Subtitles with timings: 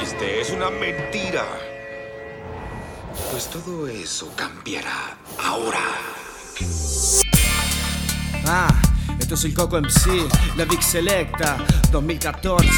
[0.00, 1.44] es una mentira.
[3.30, 5.80] Pues todo eso cambiará ahora.
[8.46, 8.82] Ah,
[9.18, 11.58] esto es el Coco MC, la Big Selecta
[11.90, 12.68] 2014,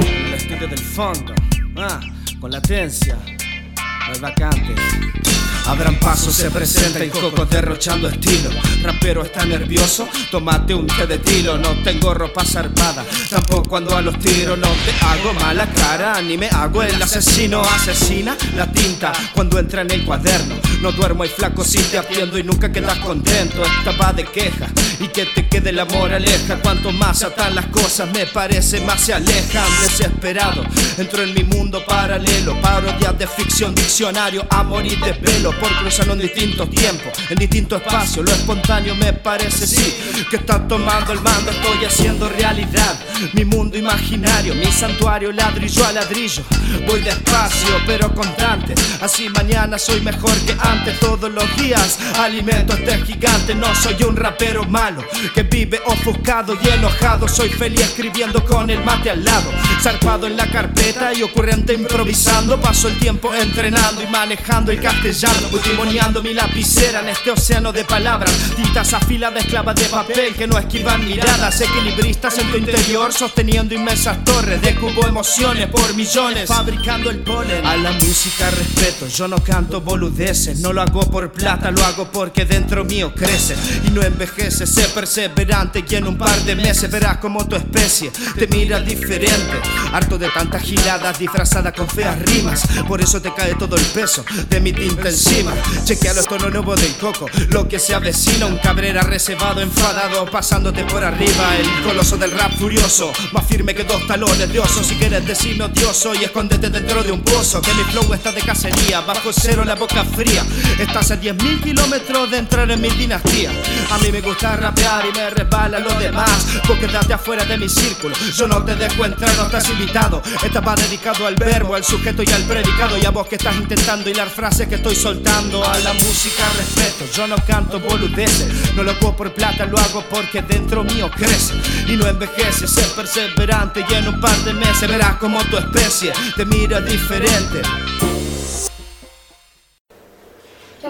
[0.00, 1.34] en el estudio del fondo.
[1.76, 2.00] Ah,
[2.40, 5.29] con latencia, no hay vacantes.
[5.70, 8.50] Abran paso, se presenta el coco derrochando estilo.
[8.82, 11.56] Rapero está nervioso, tómate un té de tiro.
[11.58, 14.58] No tengo ropa zarpada, tampoco ando a los tiros.
[14.58, 17.62] No te hago mala cara, ni me hago el asesino.
[17.62, 20.56] Asesina la tinta cuando entra en el cuaderno.
[20.80, 23.62] No duermo y flaco si te atiendo y nunca quedas contento.
[23.62, 24.66] Esta va de queja
[24.98, 26.56] y que te quede la moraleja.
[26.56, 29.66] Cuanto más atan las cosas, me parece más se alejan.
[29.82, 30.64] Desesperado,
[30.96, 32.58] entro en mi mundo paralelo.
[32.62, 35.52] Parodias de ficción, diccionario, amor y desvelo.
[35.58, 38.24] Por cruzarlo en distintos tiempos, en distintos espacios.
[38.24, 39.94] Lo espontáneo me parece sí
[40.30, 41.50] que está tomando el mando.
[41.50, 42.98] Estoy haciendo realidad
[43.34, 46.42] mi mundo imaginario, mi santuario ladrillo a ladrillo.
[46.86, 48.74] Voy despacio, pero constante.
[49.02, 50.69] Así mañana soy mejor que antes.
[51.00, 53.56] Todos los días alimento a este gigante.
[53.56, 55.04] No soy un rapero malo
[55.34, 57.26] que vive ofuscado y enojado.
[57.26, 59.50] Soy feliz escribiendo con el mate al lado.
[59.82, 62.60] Zarpado en la carpeta y ocurrente improvisando.
[62.60, 65.48] Paso el tiempo entrenando y manejando el castellano.
[65.50, 68.32] Voy timoneando mi lapicera en este océano de palabras.
[68.54, 71.60] Tintas afiladas, esclavas de papel que no esquivan miradas.
[71.60, 76.46] Equilibristas en tu interior, sosteniendo inmensas torres de cubo emociones por millones.
[76.48, 77.66] Fabricando el polen.
[77.66, 80.59] A la música respeto, yo no canto boludeces.
[80.60, 83.56] No lo hago por plata, lo hago porque dentro mío crece.
[83.86, 85.82] Y no envejece, sé perseverante.
[85.88, 89.60] Y en un par de meses verás como tu especie te mira diferente.
[89.92, 92.62] Harto de tantas giladas disfrazadas con feas rimas.
[92.86, 95.52] Por eso te cae todo el peso de mi tinta encima.
[95.84, 98.46] Chequea los tonos nuevos del coco, lo que se avecina.
[98.46, 101.56] Un cabrera reservado, enfadado, pasándote por arriba.
[101.58, 104.84] El coloso del rap furioso, más firme que dos talones de oso.
[104.84, 107.62] Si quieres decirme odioso y escóndete dentro de un pozo.
[107.62, 110.44] Que mi flow está de cacería, bajo cero la boca fría.
[110.78, 113.50] Estás a 10.000 kilómetros de entrar en mi dinastía.
[113.90, 116.46] A mí me gusta rapear y me resbala lo demás.
[116.66, 118.14] Porque date afuera de mi círculo.
[118.34, 120.22] Yo no te dejo entrar, no estás invitado.
[120.42, 122.98] Esta va dedicado al verbo, al sujeto y al predicado.
[122.98, 125.64] Y a vos que estás intentando hilar frases que estoy soltando.
[125.64, 128.74] A la música respeto, yo no canto boludeces.
[128.74, 131.54] No lo hago por plata, lo hago porque dentro mío crece.
[131.86, 133.84] Y no envejece, sé perseverante.
[133.88, 137.62] Y en un par de meses verás como tu especie te mira diferente.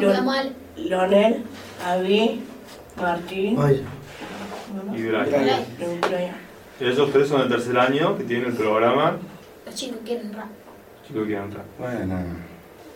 [0.07, 0.53] Ale.
[0.77, 1.43] Leonel,
[1.85, 2.43] Avi,
[3.01, 5.27] Martín, Y Brian.
[5.29, 5.61] Brian.
[5.79, 6.35] y Brian.
[6.81, 9.17] Ellos tres son el tercer año que tienen el programa
[9.67, 10.47] Los chicos quieren rap.
[11.07, 11.63] Chico que entra.
[11.79, 12.15] Bueno,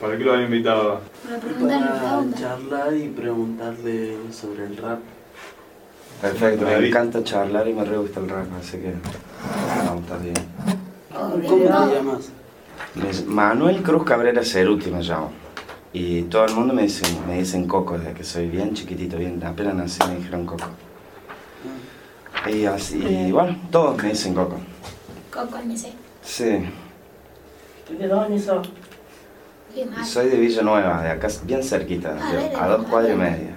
[0.00, 1.00] ¿Para qué lo habían invitado?
[1.24, 2.40] Para preguntas.
[2.40, 4.98] charlar y preguntarle sobre el rap.
[6.20, 8.92] perfecto, me encanta charlar y me re gusta el rap, así que
[9.86, 10.34] vamos, está bien.
[11.14, 11.88] Oh, ¿Cómo no.
[11.88, 12.30] te llamas?
[13.26, 15.30] Manuel Cruz Cabrera Ceruti me llamo.
[15.94, 19.40] Y todo el mundo me dice, me dicen Coco desde que soy bien chiquitito, bien,
[19.44, 20.66] apenas nací me dijeron Coco.
[22.52, 24.56] Y así, y bueno, todos me dicen Coco.
[25.32, 25.92] Coco MC.
[26.20, 26.64] Sí,
[27.86, 28.68] ¿Tú de dónde sos?
[30.04, 33.54] Soy de Villanueva, de acá, bien cerquita, Ah, a dos cuadras y media.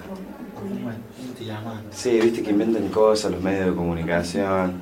[0.54, 1.82] ¿Cómo te llamas?
[1.90, 4.74] Sí, viste que inventan cosas, los medios de comunicación.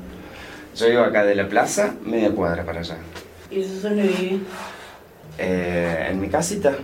[0.75, 2.99] Yo vivo acá de la plaza, media cuadra para allá.
[3.51, 4.41] ¿Y eso dónde vivís?
[5.39, 6.75] Eh, en mi casita,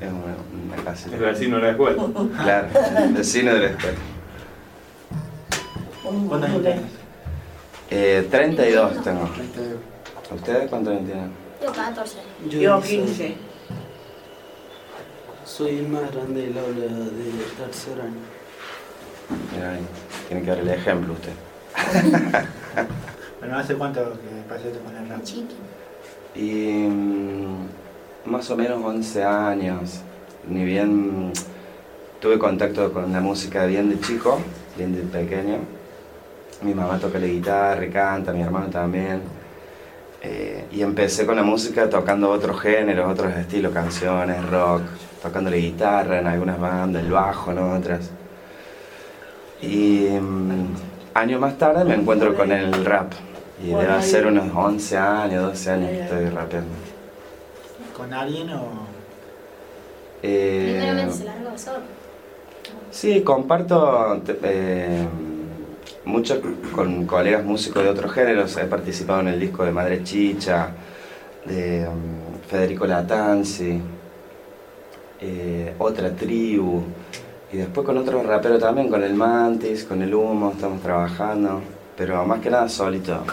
[0.00, 1.16] es una, una casita.
[1.16, 2.02] El vecino de la escuela.
[2.42, 2.68] Claro,
[3.10, 3.98] vecino de la escuela.
[6.02, 6.82] ¿Cuántos ¿Cuántos años?
[7.90, 9.24] Eh, 32 tengo.
[9.28, 9.78] 32.
[10.34, 11.30] ¿Ustedes cuántos años tienen?
[11.62, 12.16] Yo 14.
[12.48, 13.36] Yo soy- 15.
[15.44, 18.20] Soy el más grande del aula de tercer año.
[19.54, 19.86] Mira ahí,
[20.28, 21.32] tiene que dar el ejemplo usted.
[23.40, 25.22] Bueno, ¿hace cuánto que pasaste con el rap?
[25.22, 25.54] Chiqui.
[26.34, 27.66] Y mm,
[28.28, 30.00] más o menos 11 años.
[30.48, 31.32] Ni bien
[32.20, 34.38] tuve contacto con la música bien de chico,
[34.76, 35.58] bien de pequeño.
[36.62, 39.22] Mi mamá toca la guitarra y canta, mi hermano también.
[40.20, 44.82] Eh, y empecé con la música tocando otros géneros, otros estilos, canciones, rock,
[45.22, 48.10] tocando la guitarra en algunas bandas, el bajo en otras.
[49.62, 50.74] Y mm,
[51.14, 53.12] años más tarde me encuentro con el rap.
[53.62, 56.87] Y debe ser unos 11 años, 12 años que estoy rapeando.
[57.98, 58.86] ¿Con alguien o...?
[60.22, 61.80] Eh, Primeramente se largó solo.
[62.92, 65.04] sí, comparto eh,
[66.04, 66.40] mucho
[66.74, 68.56] con colegas músicos de otros géneros.
[68.56, 70.68] He participado en el disco de Madre Chicha,
[71.44, 73.80] de um, Federico Latanzi,
[75.20, 76.82] eh, Otra Tribu.
[77.52, 81.62] Y después con otros raperos también, con el Mantis, con el Humo, estamos trabajando.
[81.96, 83.24] Pero más que nada solito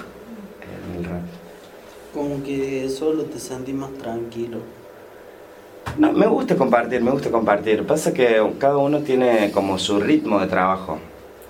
[0.62, 1.35] en el rap.
[2.15, 4.59] Como que solo te sentís más tranquilo.
[5.97, 7.85] No, me gusta compartir, me gusta compartir.
[7.85, 10.97] Pasa que cada uno tiene como su ritmo de trabajo.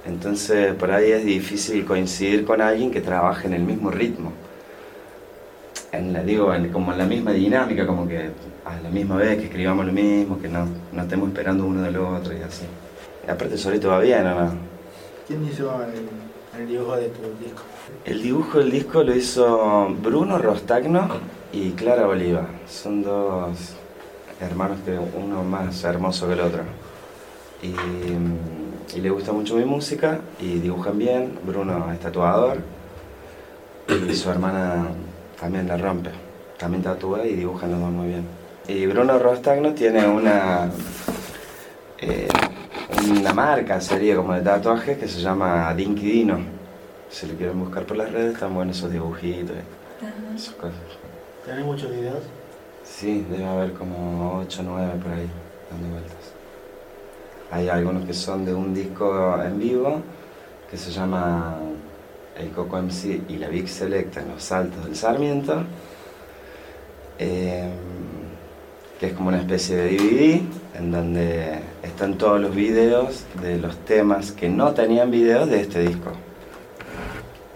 [0.07, 4.31] Entonces por ahí es difícil coincidir con alguien que trabaje en el mismo ritmo.
[5.91, 8.31] En la, digo, en- como en la misma dinámica, como que
[8.65, 11.97] a la misma vez que escribamos lo mismo, que no, no estemos esperando uno del
[11.97, 12.65] otro y así.
[13.27, 14.51] Y aparte solito va bien, ¿o no?
[15.27, 16.24] ¿Quién hizo el,
[16.59, 17.63] el dibujo de tu disco?
[18.05, 21.07] El dibujo del disco lo hizo Bruno Rostagno
[21.51, 22.47] y Clara Oliva.
[22.67, 23.75] Son dos
[24.39, 26.63] hermanos que uno más hermoso que el otro.
[27.61, 27.75] Y,
[28.99, 31.37] le gusta mucho mi música y dibujan bien.
[31.45, 32.59] Bruno es tatuador
[33.89, 34.87] y su hermana
[35.39, 36.11] también la rompe.
[36.57, 38.25] También tatúa y dibujan los dos muy bien.
[38.67, 40.71] Y Bruno Rostagno tiene una,
[41.99, 42.27] eh,
[43.11, 46.39] una marca, sería como de tatuajes, que se llama Dinky Dino.
[47.09, 49.55] Si lo quieren buscar por las redes, están buenos esos dibujitos
[50.01, 50.79] y esas cosas.
[51.45, 52.23] ¿Tenés muchos videos?
[52.83, 55.29] Sí, debe haber como 8 o 9 por ahí,
[55.69, 56.33] dando vueltas.
[57.51, 60.01] Hay algunos que son de un disco en vivo
[60.69, 61.55] que se llama
[62.37, 65.63] El Coco MC y la Big Selecta en los Saltos del Sarmiento,
[67.19, 67.69] eh,
[68.99, 70.41] que es como una especie de DVD
[70.77, 75.81] en donde están todos los videos de los temas que no tenían videos de este
[75.81, 76.11] disco.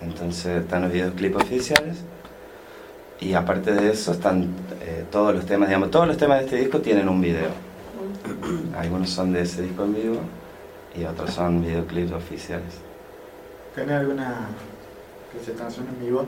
[0.02, 1.98] Entonces están los videoclips oficiales
[3.20, 4.48] y aparte de eso están
[4.81, 7.50] eh, todos los temas, digamos, todos los temas de este disco tienen un video.
[8.78, 10.20] Algunos son de ese disco en vivo
[10.98, 12.80] y otros son videoclips oficiales.
[13.76, 14.48] ¿Tenés alguna
[15.31, 16.26] presentación en vivo?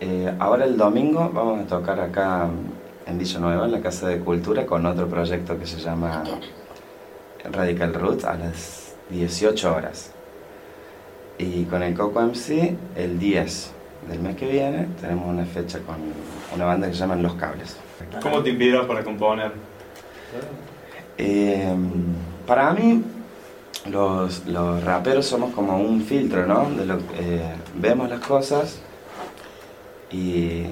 [0.00, 2.48] Eh, ahora el domingo vamos a tocar acá
[3.08, 6.22] en Villa Nueva, en la Casa de Cultura, con otro proyecto que se llama
[7.50, 10.12] Radical Root a las 18 horas.
[11.38, 13.72] Y con el Coco MC, el 10
[14.08, 15.96] del mes que viene, tenemos una fecha con
[16.54, 17.76] una banda que se llaman Los Cables.
[18.22, 19.52] ¿Cómo te inspiras para componer?
[21.16, 21.74] Eh,
[22.46, 23.02] para mí,
[23.90, 26.70] los, los raperos somos como un filtro, ¿no?
[26.70, 28.80] De lo, eh, vemos las cosas
[30.10, 30.64] y,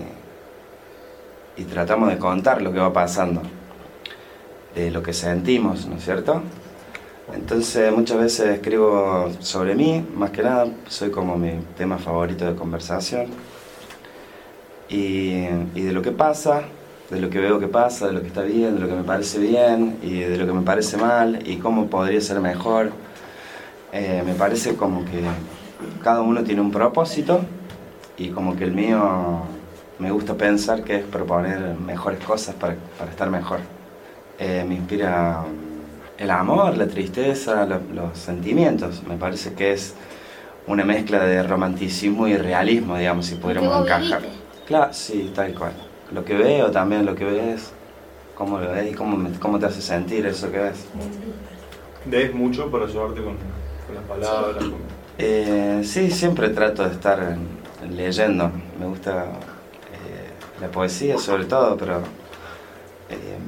[1.57, 3.43] y tratamos de contar lo que va pasando,
[4.75, 6.43] de lo que sentimos, ¿no es cierto?
[7.35, 12.55] Entonces muchas veces escribo sobre mí, más que nada, soy como mi tema favorito de
[12.55, 13.27] conversación.
[14.89, 15.41] Y,
[15.75, 16.63] de lo que pasa,
[17.11, 19.03] de lo que veo que pasa, de lo que está bien, de lo que me
[19.03, 22.91] parece bien y de lo que me parece mal y cómo podría ser mejor.
[23.93, 25.23] Eh, me parece como que
[26.05, 27.41] cada uno tiene un propósito
[28.17, 29.43] y como que el mío
[29.99, 33.61] me gusta pensar que es proponer mejores cosas para, para estar mejor.
[34.39, 35.43] Eh, me inspira
[36.19, 39.03] el amor, la tristeza, lo- los sentimientos.
[39.09, 39.95] Me parece que es
[40.67, 44.23] una mezcla de romanticismo y realismo, digamos, si pudiéramos encajar.
[44.67, 45.73] Claro, sí, tal cual.
[46.13, 47.73] Lo que veo también, lo que ves,
[48.35, 50.85] cómo lo ves y cómo, me- cómo te hace sentir eso que ves.
[52.11, 53.37] ¿Lees mucho para ayudarte con,
[53.87, 54.65] con las palabras?
[54.65, 58.51] con- Eh, sí, siempre trato de estar en- leyendo.
[58.79, 59.25] Me gusta
[60.61, 61.99] la poesía sobre todo, pero
[63.11, 63.39] eh,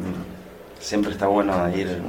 [0.78, 2.00] siempre está bueno ir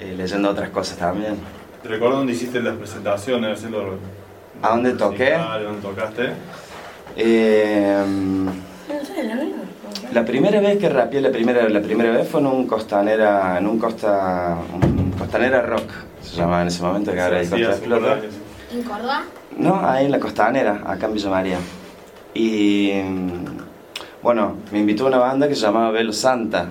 [0.00, 1.36] eh, leyendo otras cosas también.
[1.82, 3.58] ¿Te recuerdo dónde hiciste las presentaciones?
[3.58, 3.98] haciendo
[4.62, 5.32] ¿A dónde toqué?
[5.62, 6.30] ¿Dónde tocaste?
[7.16, 8.04] Eh,
[10.12, 13.66] la primera vez que rapeé, la primera, la primera vez fue en un costanera, en
[13.66, 15.88] un costa, un costanera rock,
[16.20, 18.18] se llamaba en ese momento, que ahora Sí, el sí, Costa.
[18.72, 19.24] ¿En Córdoba?
[19.56, 21.58] No, ahí en la costanera, acá en Villa María.
[22.34, 22.90] Y
[24.22, 26.68] bueno, me invitó una banda que se llamaba Velo Santa.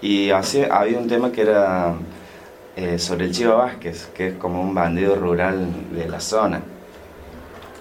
[0.00, 1.94] Y así había un tema que era
[2.76, 6.62] eh, sobre el Chivo Vázquez, que es como un bandido rural de la zona.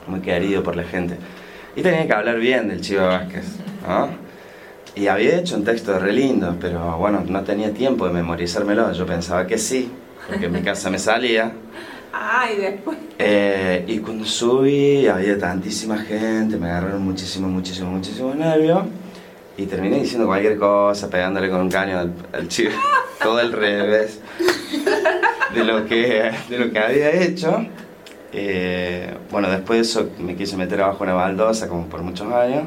[0.07, 1.17] Muy querido por la gente.
[1.75, 3.45] Y tenía que hablar bien del Chivo Vázquez,
[3.87, 4.09] ¿no?
[4.95, 8.93] Y había hecho un texto re lindo, pero bueno, no tenía tiempo de memorizármelo.
[8.93, 9.91] Yo pensaba que sí,
[10.27, 11.51] porque en mi casa me salía.
[12.13, 12.97] Ay, después.
[13.19, 18.85] Eh, y cuando subí había tantísima gente, me agarraron muchísimo, muchísimo, muchísimo nervio.
[19.57, 22.73] Y terminé diciendo cualquier cosa, pegándole con un caño al, al chico,
[23.23, 24.19] todo al revés
[25.53, 27.65] de lo que, de lo que había hecho.
[28.33, 32.65] Eh, bueno, después de eso me quise meter abajo una baldosa como por muchos años.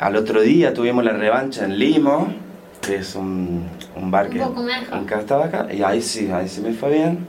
[0.00, 2.32] Al otro día tuvimos la revancha en Limo,
[2.80, 6.72] que es un, un bar que nunca estaba acá, y ahí sí, ahí sí me
[6.72, 7.26] fue bien.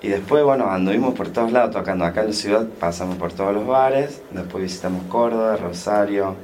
[0.00, 3.54] Y después, bueno, anduvimos por todos lados tocando acá en la ciudad, pasamos por todos
[3.54, 6.36] los bares, después visitamos Córdoba, Rosario,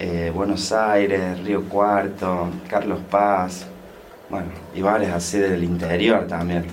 [0.00, 3.66] eh, Buenos Aires, Río Cuarto, Carlos Paz,
[4.30, 6.64] bueno, y bares así del interior también.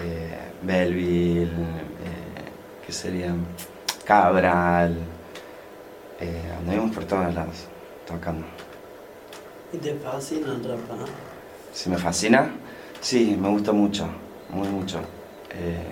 [0.00, 3.44] Eh, Belleville, eh, ¿qué serían?
[4.04, 4.96] Cabral,
[6.20, 7.66] Eh, anduvimos por todos lados,
[8.06, 8.46] tocando.
[9.72, 10.78] ¿Y te fascina el rap?
[11.72, 12.48] Si me fascina,
[13.00, 14.06] sí, me gusta mucho,
[14.50, 15.00] muy mucho.
[15.50, 15.82] Eh,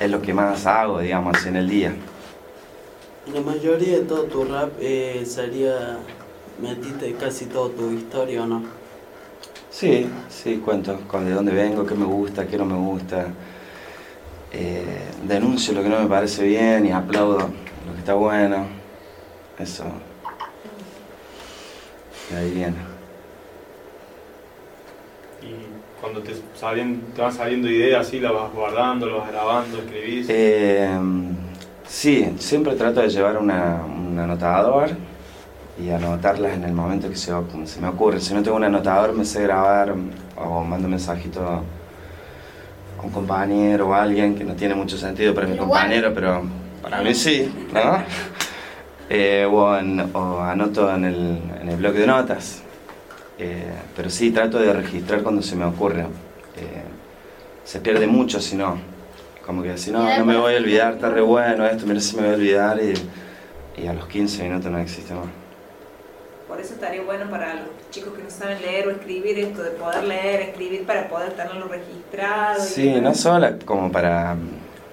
[0.00, 1.94] es lo que más hago, digamos, en el día.
[3.32, 5.98] La mayoría de todo tu rap eh, sería.
[6.60, 8.62] Metiste casi toda tu historia, ¿o no?
[9.70, 13.28] Sí, sí, cuento con de dónde vengo, qué me gusta, qué no me gusta.
[14.52, 18.66] Eh, denuncio lo que no me parece bien y aplaudo lo que está bueno.
[19.56, 19.84] Eso.
[22.32, 22.76] Y ahí viene.
[25.42, 29.78] Y cuando te, salen, te van saliendo ideas, así las vas guardando, las vas grabando,
[29.78, 30.26] escribís.
[30.28, 30.98] Eh,
[31.88, 34.90] sí, siempre trato de llevar una, un anotador
[35.82, 37.32] y anotarlas en el momento que se,
[37.64, 38.20] se me ocurre.
[38.20, 39.94] Si no tengo un anotador, me sé grabar
[40.36, 41.62] o mando un mensajito a
[43.04, 46.42] un compañero o a alguien que no tiene mucho sentido para mi compañero, pero
[46.82, 48.02] para mí sí, ¿no?
[49.10, 52.62] Eh, o, en- o anoto en el, en el bloque de notas.
[53.38, 56.00] Eh, pero sí, trato de registrar cuando se me ocurre.
[56.56, 56.82] Eh,
[57.64, 58.78] se pierde mucho si no.
[59.48, 62.16] Como que si no, no me voy a olvidar, está re bueno esto, mira si
[62.16, 65.24] me voy a olvidar y, y a los 15 minutos no existe más.
[66.46, 69.70] Por eso estaría bueno para los chicos que no saben leer o escribir esto de
[69.70, 72.60] poder leer, escribir para poder tenerlo registrado.
[72.60, 74.36] Sí, no solo como para,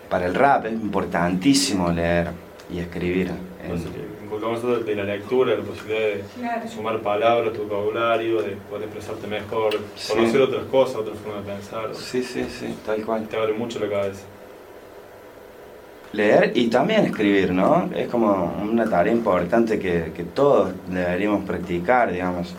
[0.09, 2.29] para el rap, es importantísimo leer
[2.73, 3.31] y escribir.
[3.67, 6.67] Por eso En- que inculcamos eso de la lectura, la posibilidad de Claro.
[6.69, 10.13] sumar palabras tu vocabulario, de poder expresarte mejor, Sí.
[10.13, 11.89] conocer otras cosas, otras formas de pensar.
[11.93, 13.27] Sí, sí, sí, tal cual.
[13.27, 14.21] Te abre mucho la cabeza.
[16.13, 17.89] Leer y también escribir, ¿no?
[17.93, 22.55] Es como una tarea importante que, que todos deberíamos practicar, digamos.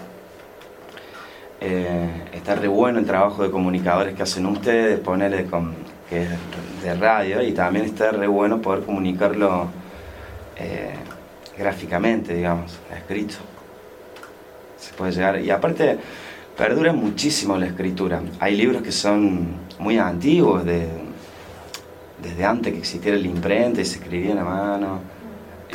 [1.58, 5.74] Eh, está re bueno el trabajo de comunicadores que hacen ustedes, ponerle con,
[6.08, 6.28] que es
[6.82, 9.68] de radio, y también está re bueno poder comunicarlo
[10.58, 10.94] eh,
[11.56, 13.36] gráficamente, digamos, escrito.
[14.78, 15.98] Se puede llegar, y aparte
[16.56, 18.20] perdura muchísimo la escritura.
[18.38, 19.46] Hay libros que son
[19.78, 20.88] muy antiguos, de,
[22.22, 25.00] desde antes que existiera el imprenta y se escribía a mano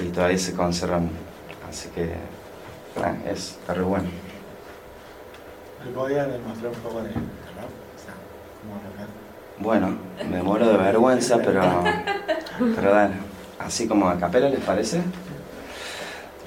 [0.01, 1.09] y todavía se conservan.
[1.69, 2.13] Así que
[2.95, 4.09] bueno, es está re bueno.
[5.85, 7.15] ¿Me podía demostrar un poco de rap?
[7.15, 8.13] O sea,
[8.61, 9.07] cómo rapear.
[9.59, 9.97] Bueno,
[10.29, 11.61] me muero de vergüenza, pero,
[12.75, 13.15] pero dale.
[13.59, 15.01] Así como a capela, ¿les parece?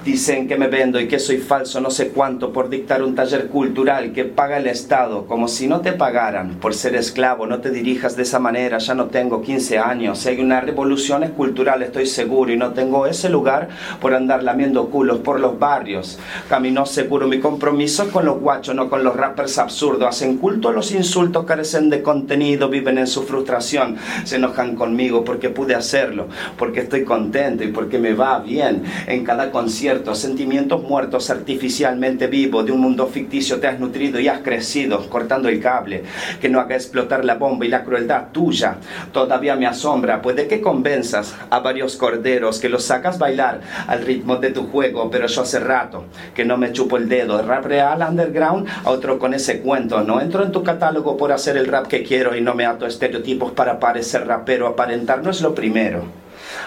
[0.05, 3.47] Dicen que me vendo y que soy falso no sé cuánto por dictar un taller
[3.47, 7.71] cultural que paga el Estado, como si no te pagaran por ser esclavo, no te
[7.71, 12.53] dirijas de esa manera, ya no tengo 15 años, hay una revolución cultural estoy seguro
[12.53, 13.69] y no tengo ese lugar
[13.99, 16.19] por andar lamiendo culos por los barrios.
[16.49, 20.69] Camino seguro, mi compromiso es con los guachos, no con los rappers absurdos, hacen culto
[20.69, 25.73] a los insultos, carecen de contenido, viven en su frustración, se enojan conmigo porque pude
[25.73, 26.27] hacerlo,
[26.59, 28.83] porque estoy contento y porque me va bien.
[29.07, 34.27] En cada concierto, sentimientos muertos artificialmente vivo de un mundo ficticio te has nutrido y
[34.27, 36.03] has crecido, cortando el cable,
[36.41, 38.77] que no haga explotar la bomba y la crueldad tuya.
[39.11, 44.37] Todavía me asombra, puede que convenzas a varios corderos que los sacas bailar al ritmo
[44.37, 48.05] de tu juego, pero yo hace rato que no me chupo el dedo, rap real
[48.07, 51.87] underground, a otro con ese cuento, no entro en tu catálogo por hacer el rap
[51.87, 56.24] que quiero y no me ato estereotipos para parecer rapero, aparentar no es lo primero.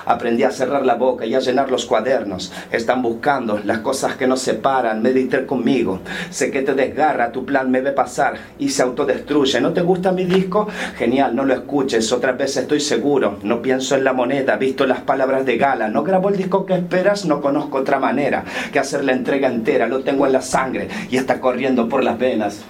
[0.09, 2.51] Aprendí a cerrar la boca y a llenar los cuadernos.
[2.73, 5.03] Están buscando las cosas que nos separan.
[5.03, 6.01] Mediter conmigo.
[6.31, 9.61] Sé que te desgarra, tu plan me ve pasar y se autodestruye.
[9.61, 10.67] ¿No te gusta mi disco?
[10.97, 12.11] Genial, no lo escuches.
[12.11, 13.37] Otra vez estoy seguro.
[13.43, 15.89] No pienso en la moneda, visto las palabras de gala.
[15.89, 19.87] No grabo el disco que esperas, no conozco otra manera que hacer la entrega entera.
[19.87, 22.63] Lo tengo en la sangre y está corriendo por las venas.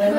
[0.00, 0.10] Ahí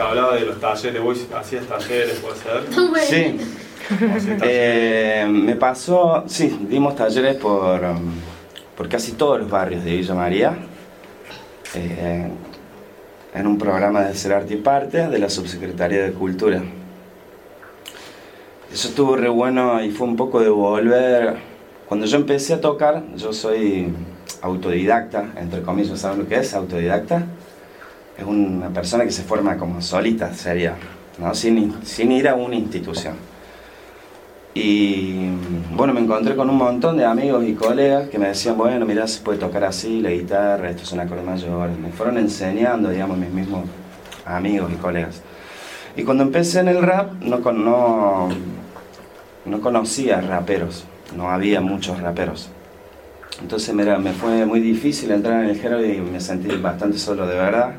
[0.00, 3.36] que hablaba de los talleres, vos hacías talleres, puede ser.
[3.38, 3.40] Sí.
[4.42, 8.12] Eh, me pasó, sí, dimos talleres por, um,
[8.76, 10.56] por casi todos los barrios de Villa María,
[11.74, 12.30] eh,
[13.34, 16.62] en un programa de Ser Arte y Parte de la Subsecretaría de Cultura.
[18.72, 21.38] Eso estuvo re bueno y fue un poco de volver.
[21.88, 23.92] Cuando yo empecé a tocar, yo soy
[24.40, 27.24] autodidacta, entre comillas, ¿saben lo que es autodidacta?
[28.20, 30.74] Es una persona que se forma como solita, sería,
[31.18, 31.34] ¿no?
[31.34, 33.14] sin, ir a una institución.
[34.52, 35.30] Y
[35.74, 39.06] bueno, me encontré con un montón de amigos y colegas que me decían, bueno, mira,
[39.06, 41.70] se puede tocar así, la guitarra, esto es un acorde mayor.
[41.70, 43.64] Me fueron enseñando, digamos, mis mismos
[44.26, 45.22] amigos y colegas.
[45.96, 48.28] Y cuando empecé en el rap, no, no,
[49.46, 50.84] no conocía raperos,
[51.16, 52.50] no había muchos raperos.
[53.40, 57.36] Entonces me fue muy difícil entrar en el género y me sentí bastante solo de
[57.36, 57.76] verdad.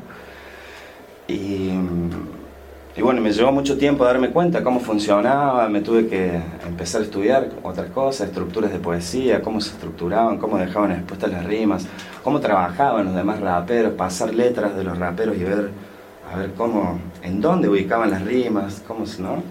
[1.32, 7.04] Y, bueno, me llevó mucho tiempo darme cuenta cómo funcionaba, me tuve que empezar a
[7.04, 11.86] estudiar otras cosas, estructuras de poesía, cómo se estructuraban, cómo dejaban expuestas las rimas,
[12.22, 15.70] cómo trabajaban los demás raperos, pasar letras de los raperos y ver,
[16.30, 19.42] a ver cómo, en dónde ubicaban las rimas, cómo, ¿no?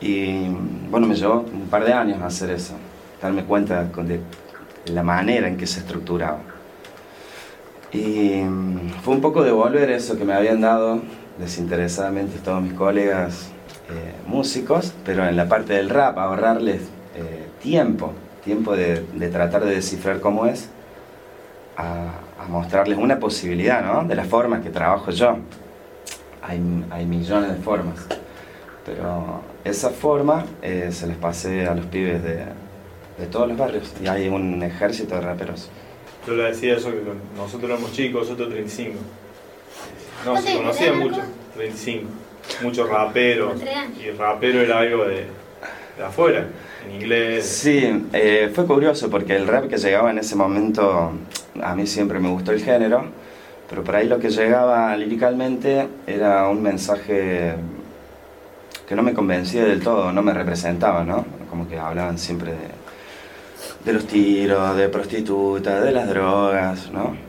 [0.00, 0.48] Y
[0.90, 2.74] bueno, me llevó un par de años hacer eso,
[3.22, 4.20] darme cuenta de
[4.92, 6.55] la manera en que se estructuraba.
[7.96, 8.44] Y
[9.02, 11.00] fue un poco devolver eso que me habían dado
[11.38, 13.48] desinteresadamente todos mis colegas
[13.88, 16.82] eh, músicos, pero en la parte del rap, ahorrarles
[17.14, 18.12] eh, tiempo,
[18.44, 18.98] tiempo de,
[19.32, 20.68] tratar de descifrar cómo es,
[21.78, 24.04] a, mostrarles una posibilidad, ¿no?
[24.06, 25.38] De las formas que trabajo yo.
[26.42, 26.60] Hay,
[26.90, 28.06] hay millones de formas,
[28.84, 32.44] pero esa forma eh, se les pasé a los pibes de,
[33.18, 35.70] de todos los barrios y hay un ejército de raperos.
[36.26, 37.02] Yo le decía eso que
[37.36, 38.98] nosotros éramos chicos, nosotros 35
[40.26, 41.22] no, se conocía mucho,
[41.56, 42.08] 25.
[42.62, 43.54] Mucho rapero.
[44.00, 45.26] Y el rapero era algo de,
[46.04, 46.46] afuera,
[46.84, 47.46] en inglés.
[47.46, 51.12] Sí, eh, fue curioso porque el rap que llegaba en ese momento,
[51.62, 53.04] a mí siempre me gustó el género,
[53.68, 57.54] pero por ahí lo que llegaba líricamente era un mensaje
[58.88, 61.24] que no me convencía del todo, no me representaba, ¿no?
[61.50, 62.85] Como que hablaban siempre de,
[63.84, 67.26] de los tiros, de prostitutas, de las drogas, ¿no?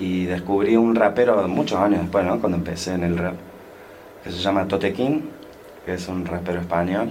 [0.00, 2.40] y descubrí un rapero muchos años después, ¿no?
[2.40, 3.34] Cuando empecé en el rap,
[4.24, 5.28] que se llama Totequín,
[5.84, 7.10] que es un rapero español.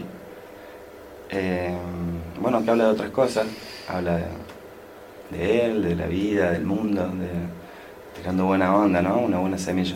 [1.30, 1.76] Eh,
[2.42, 3.46] bueno, que habla de otras cosas,
[3.88, 4.20] habla
[5.30, 7.30] de, él, de la vida, del mundo, de,
[8.20, 9.20] tirando buena onda, ¿no?
[9.20, 9.96] Una buena semilla.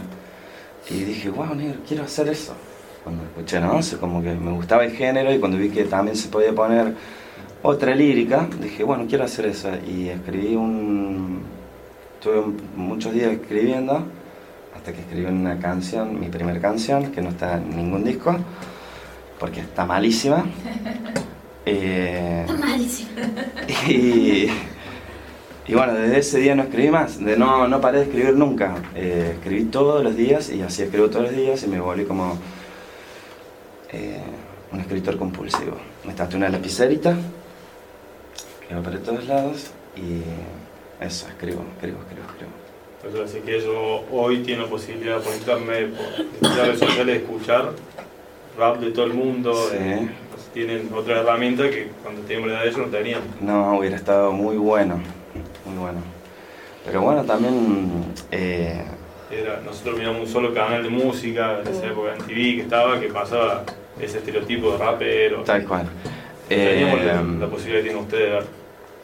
[0.87, 2.53] Y dije, wow, negro, quiero hacer eso.
[3.03, 3.79] Cuando escuché, ¿no?
[3.99, 6.93] como que me gustaba el género y cuando vi que también se podía poner
[7.63, 9.69] otra lírica, dije, bueno, quiero hacer eso.
[9.87, 11.41] Y escribí un,
[12.23, 14.01] Estuve muchos días escribiendo,
[14.73, 18.33] hasta que escribí una canción, mi primera canción, que no está en ningún disco,
[19.41, 20.45] porque está malísima.
[21.65, 23.21] Eh, está malísima.
[23.89, 24.49] Y,
[25.73, 28.75] bueno, desde ese día no escribí más, de no, no paré de escribir nunca.
[28.95, 32.37] Eh, escribí todos los días y así escribo todos los días y me volví como
[33.91, 34.21] eh,
[34.71, 35.75] un escritor compulsivo.
[36.05, 37.17] Me tatué una lapicerita
[38.67, 40.21] que va para todos lados y
[41.03, 43.23] eso, escribo, escribo, escribo, escribo.
[43.23, 47.71] así que yo hoy tiene la posibilidad por internet, por redes sociales, de escuchar
[48.57, 49.53] rap de todo el mundo.
[49.73, 53.21] Eh, pues tienen otra herramienta que cuando teníamos la edad de ellos no tenían.
[53.41, 54.99] No, hubiera estado muy bueno,
[55.65, 55.99] muy bueno.
[56.85, 58.05] Pero bueno, también...
[58.31, 58.83] Eh,
[59.65, 63.07] nosotros miramos un solo canal de música en esa época en TV que estaba, que
[63.07, 63.63] pasaba
[63.99, 65.43] ese estereotipo de rapero.
[65.43, 65.87] Tal cual.
[66.47, 68.45] Teníamos la, posibilidad que tienen ustedes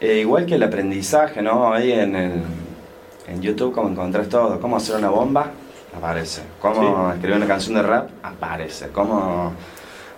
[0.01, 1.73] eh, igual que el aprendizaje, ¿no?
[1.73, 2.31] Ahí en, el,
[3.27, 4.59] en YouTube, como encontrás todo.
[4.61, 5.51] Cómo hacer una bomba,
[5.95, 6.41] aparece.
[6.61, 8.87] Cómo escribir una canción de rap, aparece.
[8.89, 9.51] Cómo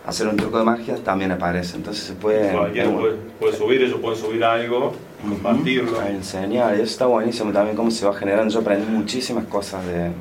[0.05, 1.77] hacer un truco de magia, también aparece.
[1.77, 2.51] Entonces se puede...
[2.51, 2.91] Cualquiera
[3.39, 4.93] puede, subir, ellos pueden subir algo,
[5.27, 5.99] compartirlo.
[5.99, 8.53] A enseñar, y eso está buenísimo también, cómo se va generando.
[8.53, 10.12] Yo aprendí muchísimas cosas de,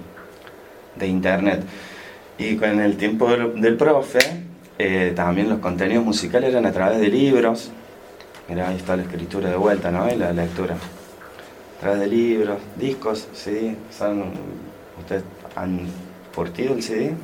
[0.97, 1.63] de internet.
[2.39, 4.21] Y con el tiempo del, profe,
[4.81, 7.71] eh, también los contenidos musicales eran a través de libros,
[8.51, 10.13] Mirá, ahí está la escritura de vuelta, ¿no?
[10.13, 10.75] Y la lectura.
[10.75, 13.77] A través de libros, discos, CD.
[14.99, 15.23] ¿Ustedes
[15.55, 15.87] han
[16.35, 17.15] curtido el CD?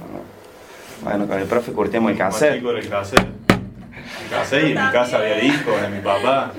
[1.03, 2.63] Bueno, con el profe curtimos el cassette.
[2.63, 3.27] el cassette.
[3.27, 6.53] El cassette y en mi casa había discos de mi papá.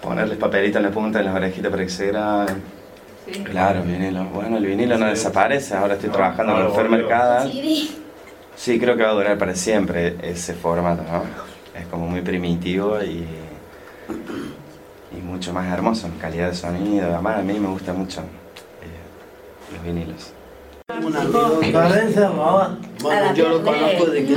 [0.00, 2.62] Ponerles papelito en la punta de las orejitas para que se graben.
[3.50, 4.24] Claro, el vinilo.
[4.26, 7.50] Bueno, el vinilo no desaparece, ahora estoy trabajando con el Mercada.
[8.56, 11.24] Sí, creo que va a durar para siempre ese formato, ¿no?
[11.78, 13.26] Es como muy primitivo y
[15.16, 17.12] y mucho más hermoso en calidad de sonido.
[17.12, 20.32] Además, a mí me gustan mucho eh, los vinilos.
[23.00, 24.32] Bueno, yo lo conozco de que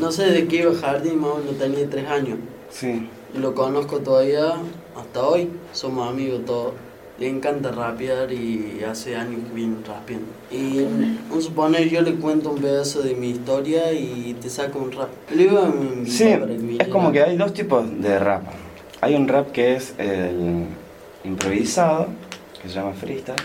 [0.00, 2.38] No sé de qué iba a jardín, no tenía tres años.
[2.70, 3.08] Sí.
[3.34, 4.54] Lo conozco todavía
[4.96, 6.74] hasta hoy, somos amigos todos.
[7.18, 10.26] Le encanta rapear y hace años que viene rapeando.
[10.50, 10.82] Y
[11.28, 14.90] vamos a suponer, yo le cuento un pedazo de mi historia y te saco un
[14.90, 15.10] rap.
[16.06, 16.36] sí,
[16.78, 18.42] es como que hay dos tipos de rap.
[19.00, 20.64] Hay un rap que es el
[21.22, 22.08] improvisado,
[22.60, 23.36] que se llama freestyle.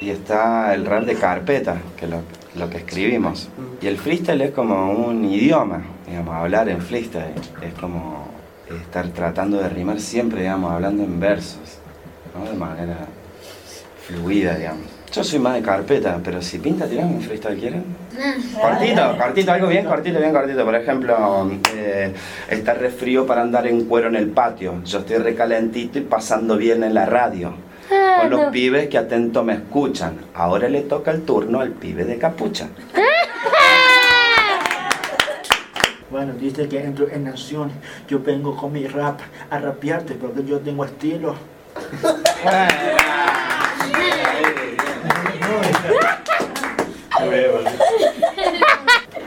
[0.00, 2.20] Y está el rap de carpeta, que es lo,
[2.56, 3.48] lo que escribimos.
[3.80, 7.32] Y el freestyle es como un idioma, digamos, hablar en freestyle.
[7.62, 8.28] Es como
[8.68, 11.78] estar tratando de rimar siempre, digamos, hablando en versos.
[12.34, 13.06] De manera
[14.06, 14.86] fluida, digamos.
[15.12, 17.84] Yo soy más de carpeta, pero si pinta, tiramos un freestyle, ¿quieren?
[18.58, 20.64] Cortito, cortito, algo bien cortito, bien cortito.
[20.64, 22.14] Por ejemplo, eh,
[22.48, 24.82] está re frío para andar en cuero en el patio.
[24.84, 27.52] Yo estoy recalentito y pasando bien en la radio.
[28.20, 30.14] con los pibes que atento me escuchan.
[30.32, 32.68] Ahora le toca el turno al pibe de capucha.
[36.10, 37.74] Bueno, dice que entro en naciones.
[38.06, 39.18] Yo vengo con mi rap
[39.48, 41.34] a rapearte porque yo tengo estilo.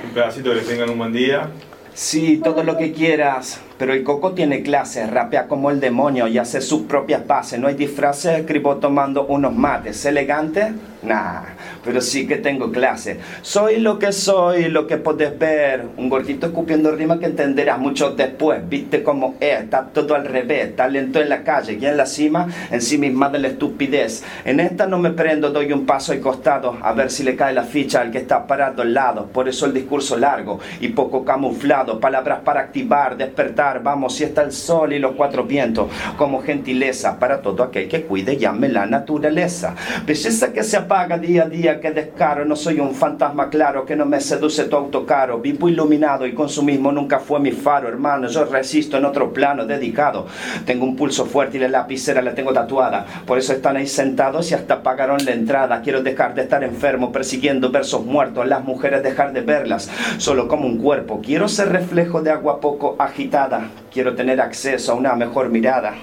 [0.03, 1.49] Un pedacito que tengan un buen día.
[1.97, 6.38] Sí, todo lo que quieras, pero el coco tiene clase, rapea como el demonio y
[6.38, 7.58] hace sus propias bases.
[7.58, 10.05] No hay disfraces, escribo tomando unos mates.
[10.05, 10.73] ¿Elegante?
[11.03, 11.43] Nah,
[11.84, 13.19] pero sí que tengo clase.
[13.41, 15.86] Soy lo que soy, lo que podés ver.
[15.97, 18.67] Un gordito escupiendo rima que entenderás mucho después.
[18.67, 20.75] Viste cómo es, está todo al revés.
[20.75, 24.23] Talento en la calle y en la cima, en sí misma de la estupidez.
[24.45, 27.53] En esta no me prendo, doy un paso al costado, a ver si le cae
[27.53, 29.27] la ficha al que está parado al lado.
[29.27, 31.85] Por eso el discurso largo y poco camuflado.
[31.86, 33.82] Palabras para activar, despertar.
[33.84, 35.88] Vamos, si está el sol y los cuatro vientos.
[36.17, 39.76] Como gentileza para todo aquel que cuide, llame la naturaleza.
[40.06, 42.45] Belleza que se apaga día a día, que descaro.
[42.45, 45.39] No soy un fantasma claro que no me seduce tu autocaro.
[45.39, 48.28] Vivo iluminado y consumismo nunca fue mi faro, hermano.
[48.28, 50.26] Yo resisto en otro plano dedicado.
[50.65, 53.06] Tengo un pulso fuerte y la lapicera la tengo tatuada.
[53.26, 55.82] Por eso están ahí sentados y hasta pagaron la entrada.
[55.82, 58.48] Quiero dejar de estar enfermo persiguiendo versos muertos.
[58.48, 61.21] Las mujeres dejar de verlas solo como un cuerpo.
[61.24, 63.69] Quiero ser reflejo de agua poco agitada.
[63.91, 65.93] Quiero tener acceso a una mejor mirada.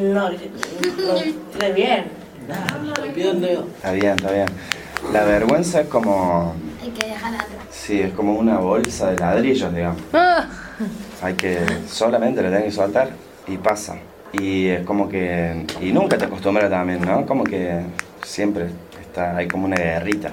[0.00, 0.28] No, no,
[1.58, 2.04] re bien.
[3.14, 3.64] Bien.
[3.76, 4.46] Está bien, está bien.
[5.12, 6.54] La vergüenza es como...
[6.82, 7.58] Hay que dejarla atrás.
[7.70, 10.02] Sí, es como una bolsa de ladrillos, digamos.
[11.22, 13.10] Hay que solamente le tenés que soltar
[13.46, 13.96] y pasa.
[14.32, 15.64] Y es como que...
[15.80, 17.24] Y nunca te acostumbras también, ¿no?
[17.24, 17.80] Como que
[18.24, 18.66] siempre
[19.14, 20.28] está, hay como una guerrita.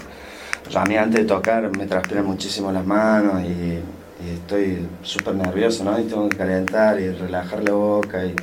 [0.70, 3.80] Yo a mí antes de tocar me transpiran muchísimo las manos y,
[4.26, 6.00] y estoy súper nervioso, ¿no?
[6.00, 8.36] Y tengo que calentar y relajar la boca y,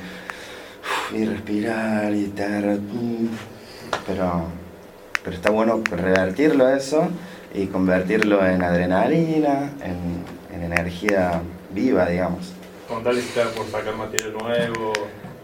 [1.15, 2.79] y respirar y ter,
[4.07, 4.45] pero,
[5.23, 7.09] pero está bueno revertirlo eso
[7.53, 11.41] y convertirlo en adrenalina, en, en energía
[11.73, 12.53] viva, digamos.
[12.87, 14.93] Si están por sacar material nuevo.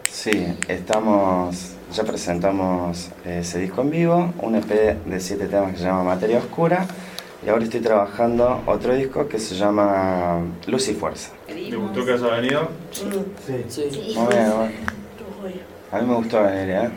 [0.09, 4.69] Sí, estamos, ya presentamos eh, ese disco en vivo, un EP
[5.05, 6.85] de siete temas que se llama Materia Oscura,
[7.45, 11.31] y ahora estoy trabajando otro disco que se llama Luz y Fuerza.
[11.47, 12.69] ¿Te gustó que haya venido?
[12.91, 13.05] Sí.
[13.69, 14.13] Sí.
[14.15, 14.75] Muy bien, bueno.
[15.91, 16.89] A mí me gustó venir, ¿eh?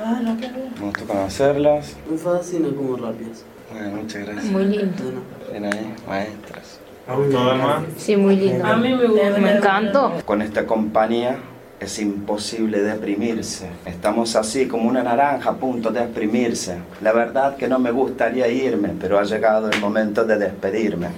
[0.00, 0.52] Ah, no, bien.
[0.78, 1.94] Me gustó conocerlos.
[2.10, 3.44] Me fascina como rapias.
[3.72, 4.44] Bueno, muchas gracias.
[4.46, 5.04] Muy lindo.
[5.50, 6.80] Bien ahí, maestros.
[7.06, 7.84] ¿Te gustó, Dalma?
[7.96, 8.66] Sí, muy lindo.
[8.66, 9.38] A mí me gusta.
[9.38, 10.12] Me encantó.
[10.24, 11.38] Con esta compañía
[11.84, 13.68] es imposible deprimirse.
[13.84, 16.78] Estamos así como una naranja a punto de exprimirse.
[17.02, 21.08] La verdad que no me gustaría irme, pero ha llegado el momento de despedirme.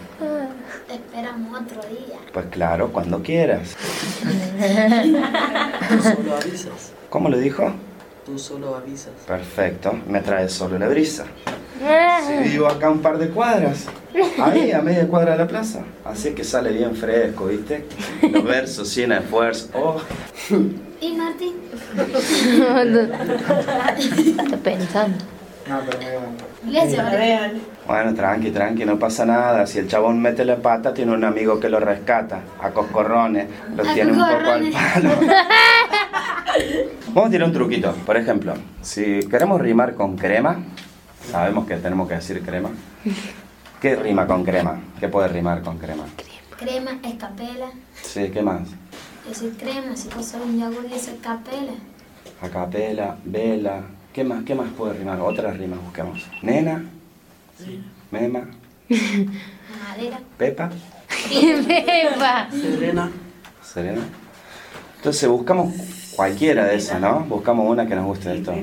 [0.88, 2.18] Te esperamos otro día.
[2.32, 3.76] Pues claro, cuando quieras.
[5.88, 6.92] Tú solo avisas.
[7.10, 7.72] ¿Cómo lo dijo?
[8.24, 9.12] Tú solo avisas.
[9.26, 11.26] Perfecto, me trae solo la brisa.
[12.26, 13.86] Si vivo acá un par de cuadras,
[14.42, 15.80] ahí a media cuadra de la plaza.
[16.04, 17.86] Así que sale bien fresco, ¿viste?
[18.22, 19.68] Los versos sin esfuerzo.
[19.74, 20.00] Oh.
[21.00, 21.54] ¿Y Martín?
[24.38, 25.16] Está pensando.
[25.68, 26.20] No, pero.
[27.86, 29.66] Bueno, tranqui, tranqui, no pasa nada.
[29.66, 32.40] Si el chabón mete la pata, tiene un amigo que lo rescata.
[32.60, 35.10] A coscorrones, lo A tiene un poco al palo.
[37.08, 37.92] Vamos a tirar un truquito.
[38.04, 40.58] Por ejemplo, si queremos rimar con crema,
[41.30, 42.70] sabemos que tenemos que decir crema.
[43.80, 44.80] ¿Qué rima con crema?
[45.00, 46.04] ¿Qué puede rimar con crema?
[46.58, 47.70] Crema, escapela.
[48.02, 48.62] Sí, ¿qué más?
[49.28, 51.72] Yo soy crema, si vos sos un yogur, yo soy capela.
[52.40, 53.82] Acapela, vela.
[54.12, 54.44] ¿Qué más?
[54.44, 55.20] ¿Qué más puede rimar?
[55.20, 56.24] Otras rimas busquemos.
[56.42, 56.82] Nena,
[58.10, 58.48] mema,
[58.88, 60.20] Madera.
[60.38, 60.70] pepa,
[61.28, 62.48] Pepa.
[62.50, 63.10] Serena.
[63.62, 64.00] serena.
[64.96, 65.74] Entonces buscamos
[66.16, 67.20] cualquiera de esas, ¿no?
[67.20, 68.54] Buscamos una que nos guste de esto.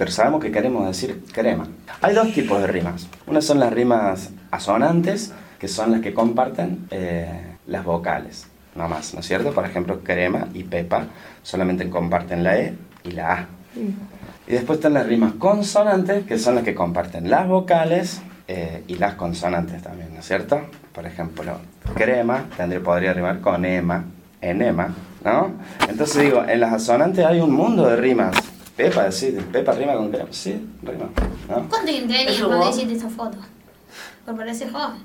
[0.00, 1.68] Pero sabemos que queremos decir crema.
[2.00, 3.06] Hay dos tipos de rimas.
[3.26, 9.12] Una son las rimas asonantes, que son las que comparten eh, las vocales, no más,
[9.12, 9.52] ¿no es cierto?
[9.52, 11.04] Por ejemplo, crema y pepa
[11.42, 13.46] solamente comparten la E y la A.
[14.48, 18.94] Y después están las rimas consonantes, que son las que comparten las vocales eh, y
[18.94, 20.62] las consonantes también, ¿no es cierto?
[20.94, 21.58] Por ejemplo,
[21.94, 24.02] crema tendría, podría rimar con ema,
[24.40, 25.50] enema, ¿no?
[25.86, 28.34] Entonces digo, en las asonantes hay un mundo de rimas.
[28.80, 30.28] Pepa, decir, Pepa rima con crema.
[30.30, 31.10] Sí, rima,
[31.48, 31.68] ¿no?
[31.68, 33.36] ¿Cuánto tenías ¿Eso cuando hiciste esa foto?
[34.24, 35.02] Por parecer joven.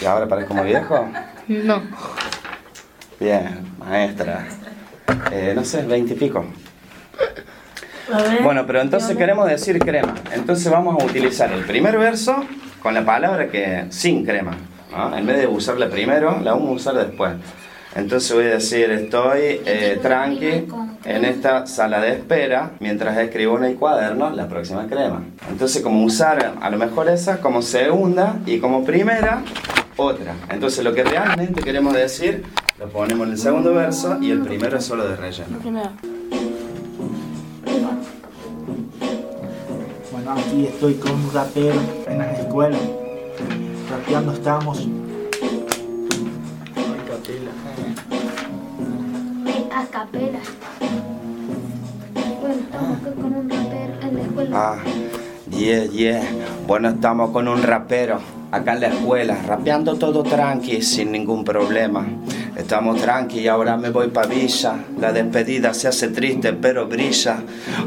[0.00, 1.08] ¿Y ahora parezco como viejo?
[1.48, 1.82] No.
[3.20, 4.46] Bien, maestra.
[5.30, 6.44] Eh, no sé, veinte y pico.
[8.12, 8.42] A ver.
[8.42, 10.14] Bueno, pero entonces queremos decir crema.
[10.32, 12.44] Entonces vamos a utilizar el primer verso
[12.82, 14.56] con la palabra que sin crema.
[14.90, 15.16] ¿no?
[15.16, 17.32] En vez de usarla primero, la vamos a usar después.
[17.94, 20.66] Entonces voy a decir, estoy eh, tranqui
[21.04, 25.22] en esta sala de espera mientras escribo en el cuaderno la próxima crema.
[25.48, 29.42] Entonces como usar a lo mejor esa como segunda y como primera
[29.96, 30.34] otra.
[30.50, 32.44] Entonces lo que realmente queremos decir
[32.80, 35.58] lo ponemos en el segundo verso y el primero es solo de relleno.
[40.10, 42.78] Bueno, aquí estoy con un rapero en la escuela.
[43.88, 44.84] Rapeando estamos.
[49.90, 50.38] Capela.
[52.40, 54.50] Bueno, estamos con un rapero en la escuela.
[54.52, 54.76] Ah,
[55.50, 56.22] yeah, yeah.
[56.66, 58.18] Bueno, estamos con un rapero
[58.50, 62.06] acá en la escuela, rapeando todo tranqui, sin ningún problema.
[62.56, 64.76] Estamos tranqui y ahora me voy pa' Villa.
[65.00, 67.38] La despedida se hace triste, pero brilla,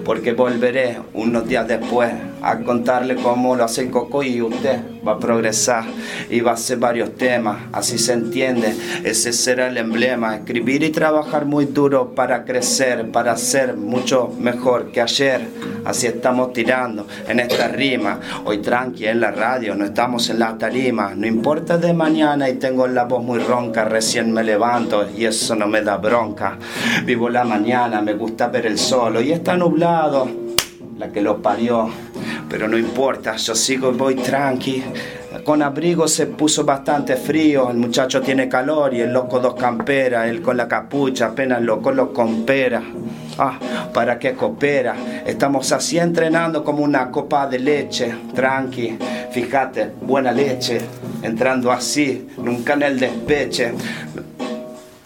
[0.03, 5.13] porque volveré unos días después a contarle cómo lo hace el coco y usted va
[5.13, 5.85] a progresar
[6.29, 10.89] y va a hacer varios temas, así se entiende, ese será el emblema, escribir y
[10.89, 15.47] trabajar muy duro para crecer, para ser mucho mejor que ayer,
[15.85, 20.57] así estamos tirando en esta rima, hoy tranqui en la radio, no estamos en la
[20.57, 25.25] tarima, no importa de mañana y tengo la voz muy ronca, recién me levanto y
[25.25, 26.57] eso no me da bronca,
[27.05, 30.27] vivo la mañana, me gusta ver el sol, hoy está nublado,
[30.97, 31.89] la que lo parió,
[32.49, 34.83] pero no importa, yo sigo y voy tranqui.
[35.43, 40.27] Con abrigo se puso bastante frío, el muchacho tiene calor y el loco dos camperas,
[40.27, 42.81] él con la capucha apenas loco lo compera.
[43.37, 43.59] Ah,
[43.93, 44.95] ¿para qué coopera?
[45.25, 48.97] Estamos así entrenando como una copa de leche, tranqui,
[49.31, 50.79] fíjate, buena leche,
[51.21, 53.73] entrando así, nunca en el despeche.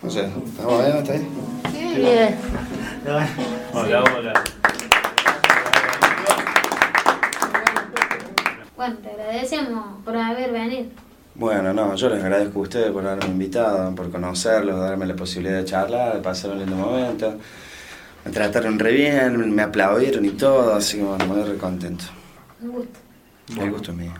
[0.01, 0.97] No sé, ¿estamos bien?
[0.97, 1.27] ¿Está ahí?
[1.95, 2.35] Bien.
[3.73, 4.33] Hola, hola.
[8.81, 10.85] Bueno, te agradecemos por haber venido.
[11.35, 15.59] Bueno, no, yo les agradezco a ustedes por haberme invitado, por conocerlos, darme la posibilidad
[15.59, 17.35] de charlar, de pasar un lindo momento.
[18.25, 22.05] Me trataron re bien, me aplaudieron y todo, así que bueno, me voy re contento.
[22.59, 22.99] Un gusto.
[23.55, 24.13] El gusto es mío.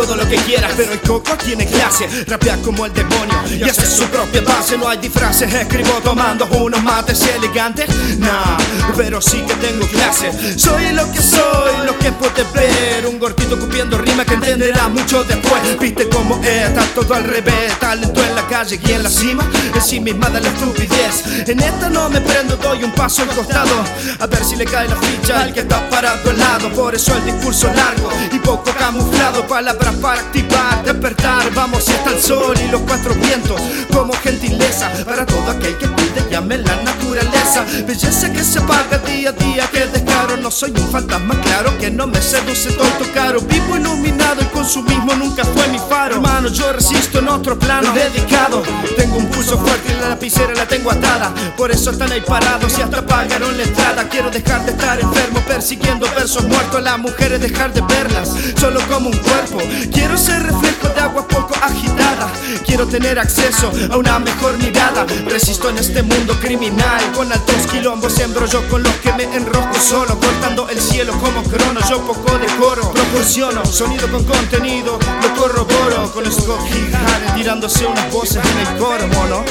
[0.00, 2.08] Todo lo que quieras, pero el coco tiene clase.
[2.26, 4.78] Rapea como el demonio y hace su propia base.
[4.78, 7.88] No hay disfraces, escribo tomando unos mates elegantes.
[8.18, 8.56] Nah,
[8.96, 10.58] pero sí que tengo clase.
[10.58, 13.06] Soy lo que soy, lo que puedes ver.
[13.06, 15.78] Un gordito cupiendo rima que entenderá mucho después.
[15.78, 17.78] Viste cómo es, está todo al revés.
[17.78, 19.46] Talento en la calle y en la cima.
[19.74, 21.24] En sí misma da la estupidez.
[21.46, 23.84] En esta no me prendo, doy un paso al costado.
[24.18, 26.70] A ver si le cae la ficha al que está parado al lado.
[26.72, 29.46] Por eso el discurso largo y poco camuflado.
[29.46, 31.52] Palabras para activar, despertar.
[31.54, 33.60] Vamos está el sol y los cuatro vientos.
[33.92, 37.64] Como gentileza para todo aquel que pide, llame la naturaleza.
[37.86, 40.36] Belleza que se apaga día a día, que descaro.
[40.36, 43.40] No soy un fantasma, claro que no me seduce todo caro.
[43.40, 46.16] Vivo iluminado, el consumismo nunca fue mi faro.
[46.16, 47.92] Hermano, yo resisto en otro plano.
[47.92, 48.62] Dedicado,
[48.96, 51.32] tengo un pulso fuerte y la lapicera la tengo atada.
[51.56, 54.08] Por eso están ahí parados y hasta pagaron la entrada.
[54.08, 56.82] Quiero dejar de estar enfermo, persiguiendo versos muertos.
[56.82, 59.58] Las mujeres dejar de verlas, solo como un cuerpo.
[59.88, 62.30] Quiero ser reflejo de agua poco agitada.
[62.66, 65.06] Quiero tener acceso a una mejor mirada.
[65.26, 67.00] Resisto en este mundo criminal.
[67.14, 70.18] Con altos quilombos embrollo con los que me enrosco solo.
[70.18, 71.80] Cortando el cielo como crono.
[71.88, 72.90] Yo poco decoro.
[72.92, 74.98] Proporciono sonido con contenido.
[75.22, 79.44] Lo corroboro con los coquijares tirándose unas voces en el coro, mono.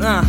[0.00, 0.22] Ah,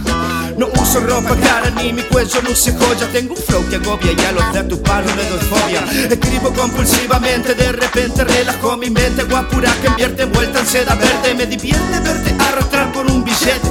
[0.58, 3.08] No uso ropa cara ni mi cuello luce joya.
[3.12, 5.84] Tengo un flow que agobia y a los de tu palo le doy fobia.
[6.10, 9.24] Escribo compulsivamente, de repente relajo mi mente.
[9.24, 11.34] Guapura que invierte envuelta en seda verde.
[11.36, 13.70] Me divierte verte arrastrar por un billete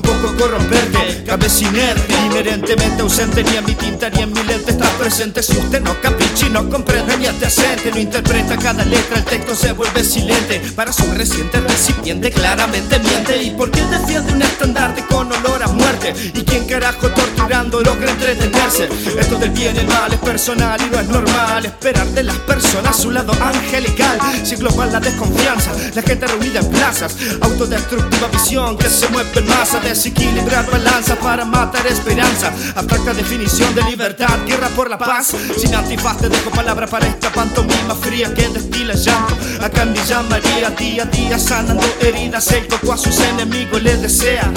[0.00, 4.70] con poco corromperte, cabeza inerte, inherentemente ausente, ni en mi tinta ni en mi lente
[4.70, 5.42] está presente.
[5.42, 9.54] Si usted no capichi, no comprende ni te acente, no interpreta cada letra, el texto
[9.54, 10.60] se vuelve silente.
[10.76, 13.42] Para su reciente recipiente, claramente miente.
[13.42, 16.14] ¿Y por qué defiende un estandarte con olor a muerte?
[16.34, 18.88] ¿Y quién carajo torturando logra entretenerse?
[19.18, 22.36] Esto del bien y el mal es personal y no es normal esperar de las
[22.38, 24.18] personas su lado angelical.
[24.44, 29.48] Si global la desconfianza, la gente reunida en plazas, autodestructiva visión que se mueve en
[29.48, 32.52] masa, desequilibrar balanza para matar esperanza.
[32.76, 35.34] Abstracta definición de libertad, guerra por la paz.
[35.56, 39.36] Sin antifaz te dejo palabra para esta pantomima fría que destila llanto.
[39.62, 42.52] A Candilla María, día a día sanando heridas.
[42.52, 44.52] El coco a sus enemigos les desea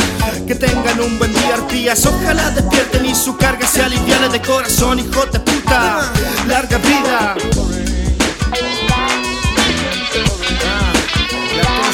[0.45, 2.05] que tengan un buen día, arpías.
[2.05, 6.11] Ojalá despierten y su carga se aliviane de corazón, hijo de puta.
[6.47, 7.35] Larga vida.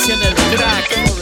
[0.07, 1.16] En el track.